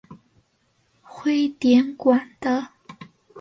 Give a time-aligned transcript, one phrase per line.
[1.03, 2.69] 徽典馆的。